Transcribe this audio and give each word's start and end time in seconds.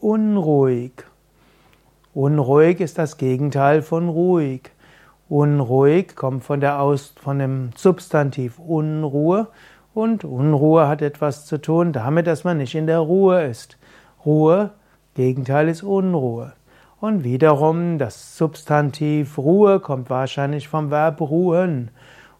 unruhig. 0.00 0.92
Unruhig 2.14 2.80
ist 2.80 2.98
das 2.98 3.16
Gegenteil 3.16 3.82
von 3.82 4.08
ruhig. 4.08 4.70
Unruhig 5.28 6.14
kommt 6.14 6.44
von, 6.44 6.60
der 6.60 6.80
Aus, 6.80 7.14
von 7.20 7.38
dem 7.38 7.70
Substantiv 7.76 8.58
Unruhe 8.58 9.48
und 9.96 10.24
Unruhe 10.24 10.88
hat 10.88 11.00
etwas 11.00 11.46
zu 11.46 11.58
tun 11.58 11.94
damit, 11.94 12.26
dass 12.26 12.44
man 12.44 12.58
nicht 12.58 12.74
in 12.74 12.86
der 12.86 12.98
Ruhe 12.98 13.44
ist. 13.44 13.78
Ruhe, 14.26 14.72
Gegenteil 15.14 15.70
ist 15.70 15.82
Unruhe. 15.82 16.52
Und 17.00 17.24
wiederum 17.24 17.96
das 17.96 18.36
Substantiv 18.36 19.38
Ruhe 19.38 19.80
kommt 19.80 20.10
wahrscheinlich 20.10 20.68
vom 20.68 20.90
Verb 20.90 21.22
ruhen. 21.22 21.90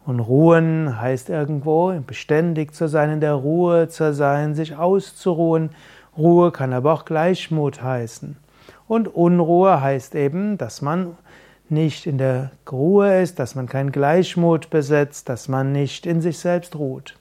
Und 0.04 0.20
ruhen 0.20 1.00
heißt 1.00 1.30
irgendwo 1.30 1.98
beständig 2.07 2.75
zu 2.75 2.88
sein, 2.88 3.11
in 3.11 3.20
der 3.20 3.32
Ruhe 3.32 3.88
zu 3.88 4.12
sein, 4.12 4.54
sich 4.54 4.77
auszuruhen. 4.77 5.70
Ruhe 6.17 6.51
kann 6.51 6.73
aber 6.73 6.93
auch 6.93 7.05
Gleichmut 7.05 7.83
heißen. 7.83 8.37
Und 8.88 9.09
Unruhe 9.09 9.80
heißt 9.80 10.15
eben, 10.15 10.59
dass 10.59 10.83
man 10.83 11.16
nicht 11.69 12.07
in 12.07 12.19
der 12.19 12.52
Ruhe 12.70 13.20
ist, 13.20 13.38
dass 13.38 13.55
man 13.55 13.66
keinen 13.66 13.93
Gleichmut 13.93 14.71
besitzt, 14.71 15.29
dass 15.29 15.48
man 15.48 15.73
nicht 15.73 16.07
in 16.07 16.21
sich 16.21 16.38
selbst 16.38 16.77
ruht. 16.77 17.16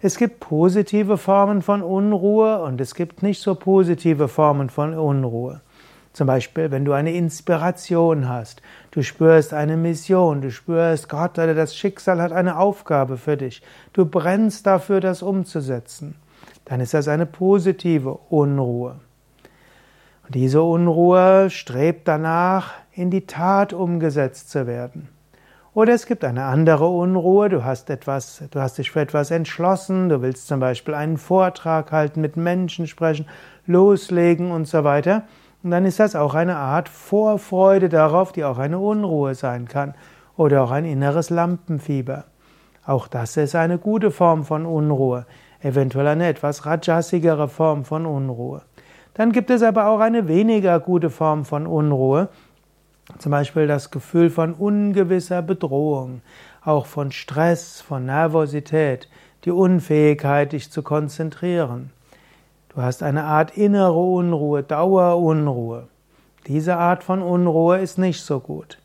Es 0.00 0.18
gibt 0.18 0.40
positive 0.40 1.16
Formen 1.16 1.62
von 1.62 1.82
Unruhe 1.82 2.62
und 2.62 2.80
es 2.80 2.94
gibt 2.94 3.22
nicht 3.22 3.40
so 3.40 3.54
positive 3.54 4.28
Formen 4.28 4.68
von 4.68 4.94
Unruhe. 4.94 5.60
Zum 6.12 6.26
Beispiel, 6.26 6.70
wenn 6.70 6.84
du 6.84 6.92
eine 6.92 7.12
Inspiration 7.12 8.28
hast, 8.28 8.62
du 8.92 9.02
spürst 9.02 9.52
eine 9.52 9.76
Mission, 9.76 10.42
du 10.42 10.50
spürst, 10.50 11.08
Gott 11.08 11.38
oder 11.38 11.54
das 11.54 11.76
Schicksal 11.76 12.22
hat 12.22 12.32
eine 12.32 12.58
Aufgabe 12.58 13.16
für 13.16 13.36
dich, 13.36 13.62
du 13.94 14.06
brennst 14.06 14.66
dafür, 14.66 15.00
das 15.00 15.22
umzusetzen, 15.22 16.14
dann 16.64 16.80
ist 16.80 16.94
das 16.94 17.08
eine 17.08 17.26
positive 17.26 18.18
Unruhe. 18.28 18.96
Und 20.24 20.34
diese 20.34 20.62
Unruhe 20.62 21.50
strebt 21.50 22.08
danach, 22.08 22.72
in 22.92 23.10
die 23.10 23.26
Tat 23.26 23.72
umgesetzt 23.72 24.50
zu 24.50 24.66
werden. 24.66 25.08
Oder 25.74 25.92
es 25.92 26.06
gibt 26.06 26.24
eine 26.24 26.44
andere 26.44 26.86
Unruhe, 26.86 27.48
du 27.48 27.64
hast 27.64 27.90
etwas, 27.90 28.44
du 28.52 28.60
hast 28.60 28.78
dich 28.78 28.92
für 28.92 29.00
etwas 29.00 29.32
entschlossen, 29.32 30.08
du 30.08 30.22
willst 30.22 30.46
zum 30.46 30.60
Beispiel 30.60 30.94
einen 30.94 31.18
Vortrag 31.18 31.90
halten, 31.90 32.20
mit 32.20 32.36
Menschen 32.36 32.86
sprechen, 32.86 33.26
loslegen 33.66 34.52
und 34.52 34.68
so 34.68 34.84
weiter. 34.84 35.24
Und 35.64 35.72
dann 35.72 35.84
ist 35.84 35.98
das 35.98 36.14
auch 36.14 36.34
eine 36.34 36.56
Art 36.56 36.88
Vorfreude 36.88 37.88
darauf, 37.88 38.30
die 38.30 38.44
auch 38.44 38.58
eine 38.58 38.78
Unruhe 38.78 39.34
sein 39.34 39.66
kann. 39.66 39.94
Oder 40.36 40.62
auch 40.62 40.70
ein 40.70 40.84
inneres 40.84 41.30
Lampenfieber. 41.30 42.24
Auch 42.86 43.08
das 43.08 43.36
ist 43.36 43.56
eine 43.56 43.78
gute 43.78 44.10
Form 44.10 44.44
von 44.44 44.66
Unruhe. 44.66 45.26
Eventuell 45.64 46.06
eine 46.08 46.28
etwas 46.28 46.66
rajasigere 46.66 47.48
Form 47.48 47.86
von 47.86 48.04
Unruhe. 48.04 48.60
Dann 49.14 49.32
gibt 49.32 49.48
es 49.48 49.62
aber 49.62 49.86
auch 49.86 50.00
eine 50.00 50.28
weniger 50.28 50.78
gute 50.78 51.08
Form 51.08 51.46
von 51.46 51.66
Unruhe. 51.66 52.28
Zum 53.18 53.32
Beispiel 53.32 53.66
das 53.66 53.90
Gefühl 53.90 54.28
von 54.28 54.52
ungewisser 54.52 55.40
Bedrohung, 55.40 56.20
auch 56.62 56.84
von 56.84 57.12
Stress, 57.12 57.80
von 57.80 58.04
Nervosität, 58.04 59.08
die 59.46 59.52
Unfähigkeit, 59.52 60.52
dich 60.52 60.70
zu 60.70 60.82
konzentrieren. 60.82 61.92
Du 62.68 62.82
hast 62.82 63.02
eine 63.02 63.24
Art 63.24 63.56
innere 63.56 63.98
Unruhe, 63.98 64.62
Dauerunruhe. 64.62 65.88
Diese 66.46 66.76
Art 66.76 67.02
von 67.02 67.22
Unruhe 67.22 67.78
ist 67.78 67.96
nicht 67.96 68.20
so 68.20 68.38
gut. 68.38 68.82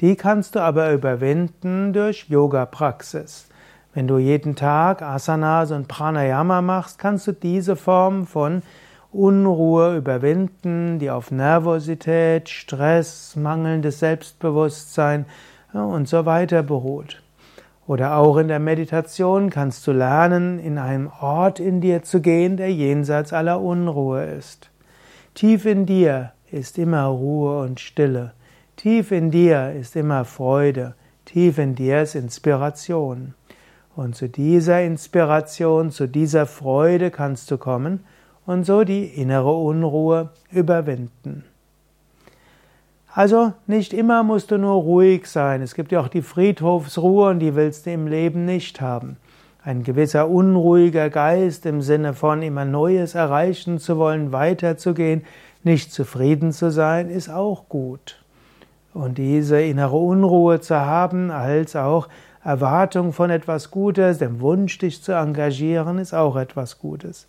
Die 0.00 0.16
kannst 0.16 0.54
du 0.54 0.60
aber 0.60 0.92
überwinden 0.92 1.92
durch 1.92 2.30
Yoga-Praxis. 2.30 3.48
Wenn 3.94 4.08
du 4.08 4.16
jeden 4.16 4.56
Tag 4.56 5.02
Asanas 5.02 5.70
und 5.70 5.86
Pranayama 5.86 6.62
machst, 6.62 6.98
kannst 6.98 7.26
du 7.26 7.32
diese 7.32 7.76
Form 7.76 8.26
von 8.26 8.62
Unruhe 9.12 9.98
überwinden, 9.98 10.98
die 10.98 11.10
auf 11.10 11.30
Nervosität, 11.30 12.48
Stress, 12.48 13.36
mangelndes 13.36 13.98
Selbstbewusstsein 13.98 15.26
und 15.74 16.08
so 16.08 16.24
weiter 16.24 16.62
beruht. 16.62 17.22
Oder 17.86 18.16
auch 18.16 18.38
in 18.38 18.48
der 18.48 18.60
Meditation 18.60 19.50
kannst 19.50 19.86
du 19.86 19.92
lernen, 19.92 20.58
in 20.58 20.78
einen 20.78 21.08
Ort 21.20 21.60
in 21.60 21.82
dir 21.82 22.02
zu 22.02 22.22
gehen, 22.22 22.56
der 22.56 22.72
jenseits 22.72 23.34
aller 23.34 23.60
Unruhe 23.60 24.24
ist. 24.24 24.70
Tief 25.34 25.66
in 25.66 25.84
dir 25.84 26.32
ist 26.50 26.78
immer 26.78 27.04
Ruhe 27.04 27.60
und 27.60 27.80
Stille. 27.80 28.32
Tief 28.76 29.12
in 29.12 29.30
dir 29.30 29.72
ist 29.72 29.96
immer 29.96 30.24
Freude. 30.24 30.94
Tief 31.26 31.58
in 31.58 31.74
dir 31.74 32.02
ist 32.02 32.14
Inspiration. 32.14 33.34
Und 33.94 34.16
zu 34.16 34.28
dieser 34.28 34.82
Inspiration, 34.82 35.90
zu 35.90 36.06
dieser 36.06 36.46
Freude 36.46 37.10
kannst 37.10 37.50
du 37.50 37.58
kommen 37.58 38.00
und 38.46 38.64
so 38.64 38.84
die 38.84 39.04
innere 39.04 39.52
Unruhe 39.52 40.30
überwinden. 40.50 41.44
Also 43.14 43.52
nicht 43.66 43.92
immer 43.92 44.22
musst 44.22 44.50
du 44.50 44.56
nur 44.56 44.74
ruhig 44.74 45.26
sein. 45.26 45.60
Es 45.60 45.74
gibt 45.74 45.92
ja 45.92 46.00
auch 46.00 46.08
die 46.08 46.22
Friedhofsruhe 46.22 47.28
und 47.28 47.40
die 47.40 47.54
willst 47.54 47.84
du 47.84 47.92
im 47.92 48.06
Leben 48.06 48.46
nicht 48.46 48.80
haben. 48.80 49.18
Ein 49.62 49.84
gewisser 49.84 50.28
unruhiger 50.28 51.10
Geist 51.10 51.66
im 51.66 51.82
Sinne 51.82 52.14
von 52.14 52.40
immer 52.42 52.64
Neues 52.64 53.14
erreichen 53.14 53.78
zu 53.78 53.98
wollen, 53.98 54.32
weiterzugehen, 54.32 55.24
nicht 55.62 55.92
zufrieden 55.92 56.52
zu 56.52 56.70
sein, 56.70 57.10
ist 57.10 57.28
auch 57.28 57.68
gut. 57.68 58.24
Und 58.94 59.18
diese 59.18 59.60
innere 59.60 59.96
Unruhe 59.96 60.60
zu 60.60 60.80
haben, 60.80 61.30
als 61.30 61.76
auch 61.76 62.08
Erwartung 62.44 63.12
von 63.12 63.30
etwas 63.30 63.70
Gutes, 63.70 64.18
dem 64.18 64.40
Wunsch, 64.40 64.78
dich 64.78 65.02
zu 65.02 65.12
engagieren, 65.12 65.98
ist 65.98 66.12
auch 66.12 66.36
etwas 66.36 66.78
Gutes. 66.78 67.28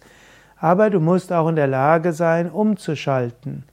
Aber 0.57 0.89
du 0.89 0.99
musst 0.99 1.31
auch 1.31 1.47
in 1.49 1.55
der 1.55 1.67
Lage 1.67 2.13
sein, 2.13 2.49
umzuschalten, 2.49 3.65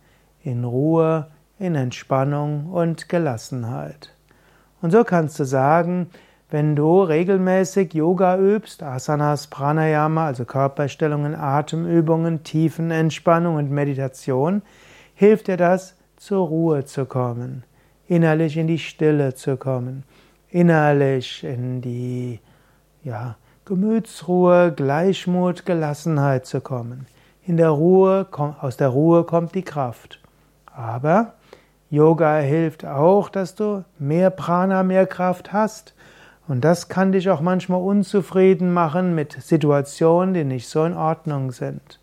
in 0.42 0.64
Ruhe, 0.64 1.28
in 1.58 1.74
Entspannung 1.74 2.66
und 2.66 3.08
Gelassenheit. 3.08 4.12
Und 4.82 4.90
so 4.90 5.04
kannst 5.04 5.38
du 5.38 5.44
sagen, 5.44 6.10
wenn 6.50 6.74
du 6.74 7.02
regelmäßig 7.02 7.94
Yoga 7.94 8.36
übst, 8.36 8.82
Asanas, 8.82 9.46
Pranayama, 9.46 10.26
also 10.26 10.44
Körperstellungen, 10.44 11.34
Atemübungen, 11.34 12.42
Tiefenentspannung 12.42 13.54
und 13.54 13.70
Meditation, 13.70 14.62
hilft 15.14 15.46
dir 15.46 15.56
das, 15.56 15.94
zur 16.16 16.48
Ruhe 16.48 16.84
zu 16.84 17.06
kommen, 17.06 17.62
innerlich 18.08 18.56
in 18.56 18.66
die 18.66 18.78
Stille 18.78 19.34
zu 19.34 19.56
kommen, 19.56 20.02
innerlich 20.50 21.44
in 21.44 21.80
die 21.80 22.40
ja, 23.02 23.36
Gemütsruhe, 23.64 24.72
Gleichmut, 24.74 25.64
Gelassenheit 25.64 26.46
zu 26.46 26.60
kommen. 26.60 27.06
In 27.46 27.56
der 27.56 27.70
Ruhe, 27.70 28.26
aus 28.60 28.76
der 28.76 28.88
Ruhe 28.88 29.24
kommt 29.24 29.54
die 29.54 29.62
Kraft. 29.62 30.20
Aber 30.66 31.34
Yoga 31.88 32.38
hilft 32.38 32.84
auch, 32.84 33.28
dass 33.28 33.54
du 33.54 33.84
mehr 33.98 34.30
Prana, 34.30 34.82
mehr 34.82 35.06
Kraft 35.06 35.52
hast. 35.52 35.94
Und 36.46 36.64
das 36.64 36.88
kann 36.88 37.12
dich 37.12 37.30
auch 37.30 37.40
manchmal 37.40 37.80
unzufrieden 37.80 38.72
machen 38.72 39.14
mit 39.14 39.32
Situationen, 39.40 40.34
die 40.34 40.44
nicht 40.44 40.68
so 40.68 40.84
in 40.84 40.94
Ordnung 40.94 41.52
sind. 41.52 42.00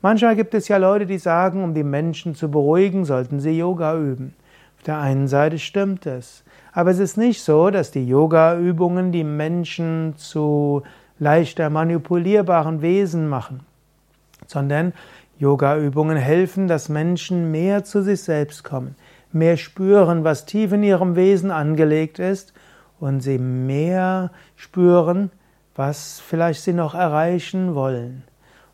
Manchmal 0.00 0.36
gibt 0.36 0.54
es 0.54 0.68
ja 0.68 0.76
Leute, 0.76 1.06
die 1.06 1.18
sagen, 1.18 1.64
um 1.64 1.74
die 1.74 1.84
Menschen 1.84 2.34
zu 2.34 2.50
beruhigen, 2.50 3.04
sollten 3.04 3.40
sie 3.40 3.58
Yoga 3.58 3.96
üben. 3.96 4.34
Auf 4.76 4.84
der 4.84 4.98
einen 4.98 5.26
Seite 5.26 5.58
stimmt 5.58 6.06
es. 6.06 6.44
Aber 6.72 6.90
es 6.90 6.98
ist 6.98 7.16
nicht 7.16 7.42
so, 7.42 7.70
dass 7.70 7.90
die 7.90 8.06
Yoga-Übungen 8.06 9.12
die 9.12 9.24
Menschen 9.24 10.14
zu 10.16 10.82
leichter 11.18 11.70
manipulierbaren 11.70 12.82
Wesen 12.82 13.28
machen, 13.28 13.60
sondern 14.46 14.92
Yoga-Übungen 15.38 16.16
helfen, 16.16 16.68
dass 16.68 16.88
Menschen 16.88 17.50
mehr 17.50 17.84
zu 17.84 18.02
sich 18.02 18.22
selbst 18.22 18.64
kommen, 18.64 18.96
mehr 19.32 19.56
spüren, 19.56 20.24
was 20.24 20.46
tief 20.46 20.72
in 20.72 20.82
ihrem 20.82 21.16
Wesen 21.16 21.50
angelegt 21.50 22.18
ist 22.18 22.52
und 23.00 23.20
sie 23.20 23.38
mehr 23.38 24.30
spüren, 24.56 25.30
was 25.74 26.20
vielleicht 26.20 26.62
sie 26.62 26.72
noch 26.72 26.94
erreichen 26.94 27.74
wollen. 27.74 28.24